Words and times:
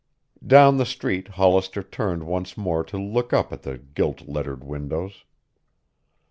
Down 0.43 0.77
the 0.77 0.85
street 0.87 1.27
Hollister 1.27 1.83
turned 1.83 2.23
once 2.23 2.57
more 2.57 2.83
to 2.85 2.97
look 2.97 3.33
up 3.33 3.53
at 3.53 3.61
the 3.61 3.77
gilt 3.77 4.21
lettered 4.27 4.63
windows. 4.63 5.25